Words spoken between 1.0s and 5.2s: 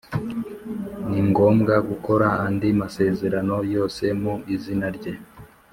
Ni ngombwa gukora andi masezerano yose mu izina rye